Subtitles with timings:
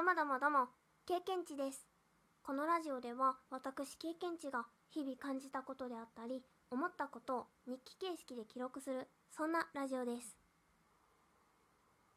[0.00, 0.68] どもどもども、
[1.04, 1.86] 経験値です。
[2.42, 10.34] このラジオでは私経験値が日々感じたことであったり、思ったことを日記形式で記録する、そんなラジオです。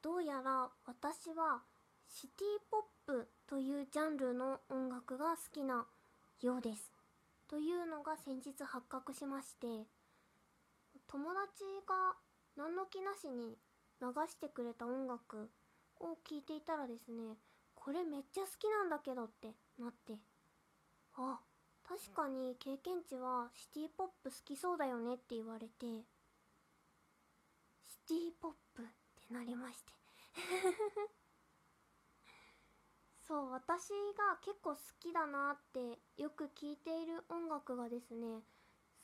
[0.01, 1.59] どうやら私は
[2.07, 5.85] シティポップというジャンルの音楽が好きな
[6.39, 6.89] ようです。
[7.49, 9.67] というのが先日発覚しまして、
[11.07, 12.15] 友達が
[12.55, 13.57] 何の気なしに
[13.99, 15.49] 流してくれた音楽
[15.99, 17.35] を聴いていたらですね、
[17.83, 20.13] これめっちゃ好きなんだけどってなって、
[21.17, 21.41] あ、
[21.85, 26.07] 確かに経験値はシティポップ好きそうだよねって言われて、
[27.83, 28.85] シティポップっ
[29.27, 29.91] てなりまして。
[33.27, 38.45] そう、私が結構好きだなってよく聴いている音楽がですね、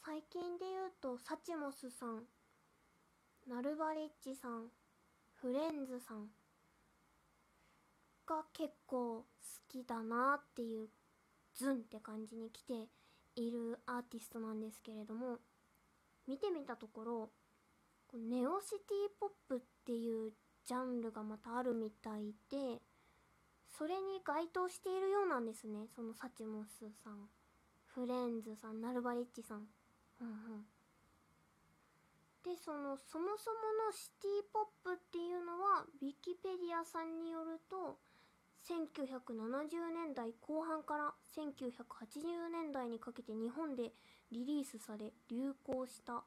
[0.06, 2.26] 最近で言うとサチモスさん、
[3.46, 4.72] ナルバリッチさん、
[5.34, 6.32] フレンズさん
[8.30, 9.26] が結構好
[9.68, 10.88] きだなっていう
[11.56, 12.88] ズンって感じに来て
[13.36, 15.40] いるアーティストなんですけれども
[16.28, 17.30] 見てみたところ
[18.14, 20.32] ネオシティポップっていう
[20.66, 22.80] ジャンルがまたあるみたいで
[23.78, 25.88] それに該当しているようなんですね。
[25.96, 27.30] そのサチモスさん
[27.86, 29.66] フレンズさんナルバリッチさん。
[30.22, 30.66] うんうん。
[32.44, 38.00] でそのそもそものシティポップっていうのはウィキペディアさんによると
[38.68, 43.92] 1970年代後半から1980年代にかけて日本で
[44.32, 46.24] リリースされ流行した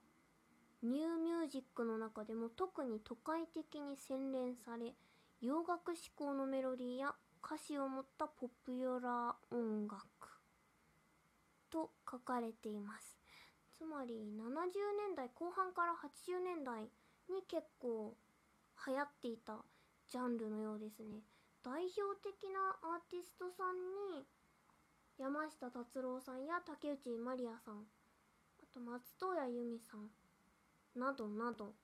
[0.82, 4.94] ニューミュージックの中でも特に都会的に洗練され
[5.40, 10.06] 洋楽志向のメロディーや歌詞を持ったポピュラー音楽
[11.70, 13.18] と書かれています。
[13.76, 14.46] つまり70
[15.08, 16.82] 年代後半から80年代
[17.28, 18.14] に結構
[18.86, 19.56] 流行っていた
[20.08, 21.20] ジャンルのようですね。
[21.64, 23.76] 代表的なアーティストさん
[24.18, 24.26] に
[25.18, 27.86] 山下達郎さんや竹内まりやさん
[28.60, 30.10] あと松任谷由実さん
[30.98, 31.76] などなど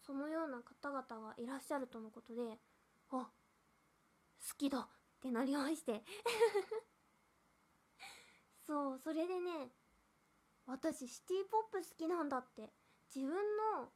[0.00, 2.58] そのような方々がいらっしゃるとのことで
[3.10, 3.26] あ好
[4.56, 4.88] きだっ
[5.20, 6.04] てなりまして。
[8.66, 9.72] そうそれでね
[10.66, 12.72] 私シティポップ好きなんだって
[13.14, 13.36] 自分
[13.76, 13.92] の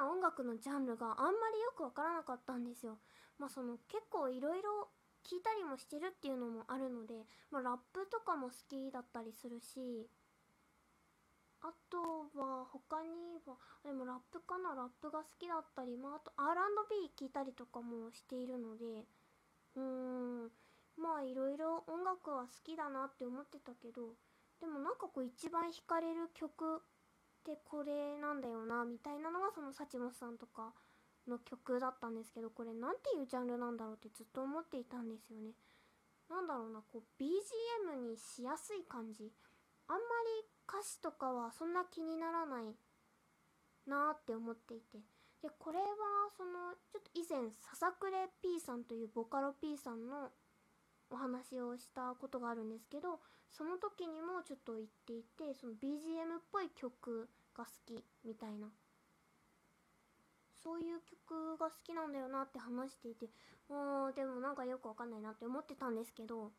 [0.00, 2.96] な音楽のジャンルがあんまりよくわからなかったんですよ。
[3.38, 4.88] まあその結構いろいろ
[5.22, 10.08] 聞いたりもしてるっていうのもあるので、まあ、ラップとかも好きだったりするし
[11.60, 12.00] あと
[12.40, 14.74] は他にはでもラップかな？
[14.74, 19.04] ラップが好きだったり、まあ、あと R&B 聞いたりとかもしているので
[19.76, 20.50] うーん
[20.96, 24.16] まあいろいろ音楽は好きだなって思ってたけど
[24.58, 26.80] でもなんかこう一番惹かれる曲
[27.40, 30.72] ってこれなんだよなみたいなのがそのサチモスさんとか
[31.26, 35.52] の曲だったんですけどこれなんていうジャンルなんだろうってずっと思っていたんですよね。
[36.28, 39.32] なんだろうなこう BGM にしやすい感じ。
[39.88, 40.00] あんま
[40.44, 42.64] り歌詞とかはそんな気にならない
[43.86, 44.98] なって思っていて。
[45.42, 45.86] でこれは
[46.36, 48.12] そのちょっと以前笹暮
[48.42, 50.28] P さんというボカロ P さんの
[51.10, 58.68] お話をしたことがあるんですけどその時にもちょっと言っていてその BGM っぽい曲が好きみたいな。
[60.62, 63.30] そういう曲が好きなんだよなって話していて
[63.70, 66.52] もうでもなんかよくわかんないなって思ってたんですけど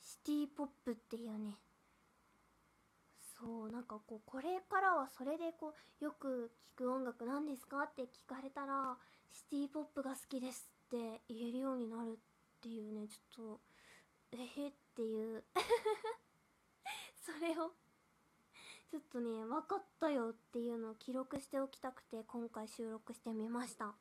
[0.00, 1.58] シティポップっていうね。
[3.38, 8.96] そうなんかこうこれからはそれでこうよく聴く音楽なんですかって聞かれたら
[9.30, 13.60] シティポップが好きですって言えるようになるっていうねちょっと
[14.32, 15.44] えへっていう。
[17.24, 17.72] それを
[18.90, 23.94] ちょっとね分かったよっていうのを記録しておきたくて今回収録してみました。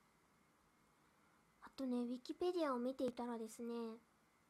[1.62, 3.74] あとねウィキペディアを見ていたらですね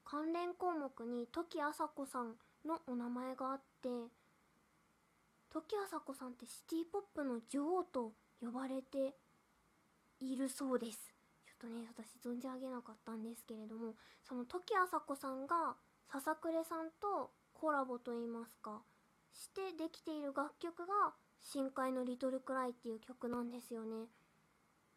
[0.03, 3.89] 関連項目に時あさこさんのお名前があって
[5.49, 9.15] 時あさこさんってシティポップの女王と呼ばれて
[10.19, 11.14] いるそうです。
[11.65, 15.75] とね私存じ上げなかったんですけれどもその時あさこさんが
[16.11, 18.81] 笹暮さんとコラボといいますか
[19.33, 24.07] してできている楽曲が「深海のリトルクライ」っていう曲なんですよね。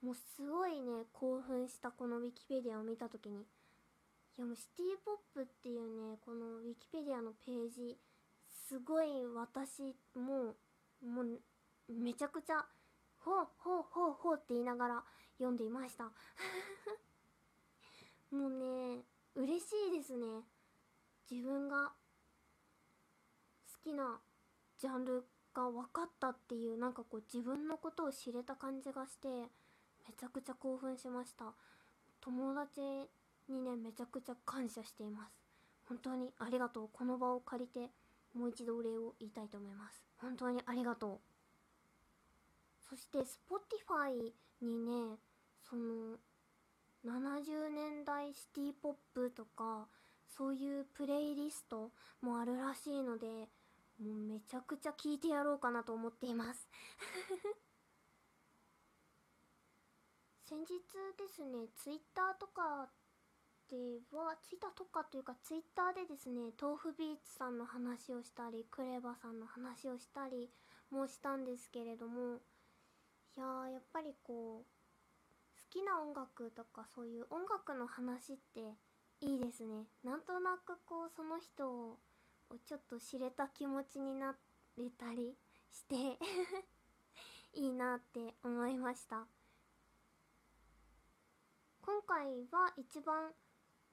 [0.03, 3.41] もうすごいね興奮したこのウィキペディアを見た時に。
[3.41, 7.99] いやもうシティポップっていうねこのウィキペディアのページ
[8.69, 10.55] すごい私も
[11.03, 11.41] うもう
[11.93, 12.65] めちゃくちゃ
[13.25, 15.05] ほうほうほうほうって言いながら
[15.39, 16.05] 読んでいました。
[18.31, 19.05] もうね
[19.35, 20.45] 嬉しいですね。
[21.31, 21.93] 自分が
[23.73, 24.21] 好きな
[24.79, 25.25] ジャンル
[25.55, 29.49] が分かったっていうなんかこう自分のことを知れた感じがしてめ
[30.17, 31.53] ちゃくちゃ興奮しました。
[32.21, 32.81] 友達
[33.49, 35.33] にねめちゃくちゃ感謝しています。
[35.89, 36.89] 本当にありがとう。
[36.93, 37.91] この場を借りて
[38.35, 40.05] もう一度お礼を言いたいと思います。
[40.19, 41.21] 本当にありがとう。
[42.89, 44.33] そして Spotify
[44.63, 45.19] にね
[45.69, 46.17] その
[47.05, 49.87] 70年代シティポップとか
[50.27, 51.91] そういうプレイリスト
[52.23, 53.27] もあるらしいので
[54.01, 56.69] もうめちゃくちゃ聞いてやろうかなと思っています。
[60.45, 60.67] 先日
[61.19, 62.89] ですねツイッターとか
[63.69, 70.51] ではツイッターとかというかツイッターでですね豆腐ビーツさんの話をしたりクレバさんの話をしたり
[70.91, 72.41] もしたんですけれども
[73.39, 78.75] いやーやっぱりこう好きな音楽とかそういう音楽の話って
[79.21, 79.87] いいですね。
[80.03, 81.99] なんとなくこうその人を
[82.67, 84.35] ちょっと知れた気持ちにな
[84.77, 85.37] れたり
[85.71, 86.19] して
[87.55, 89.25] いいなって思いました。
[91.83, 93.33] 今回は一番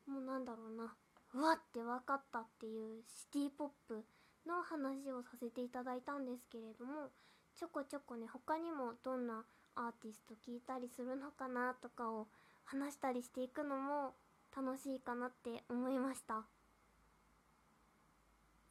[0.07, 0.97] もうなんだろうな
[1.35, 4.03] うわって分かったっていうシティポップ
[4.47, 7.11] の話をさせていただいたんですけれども
[7.57, 9.43] ちょこちょこね他にもどんな
[9.75, 12.27] アーティスト聞いたりするのかなとかを
[12.65, 14.13] 話したりしていくのも
[14.55, 16.43] 楽しいかなって思いました。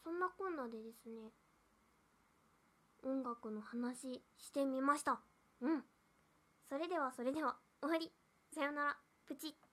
[0.03, 1.31] そんなこんなでですね
[3.05, 5.21] 音楽の話してみました。
[5.61, 5.83] うん。
[6.69, 8.11] それではそれでは終わり。
[8.55, 8.97] さよなら。
[9.27, 9.64] プチッ。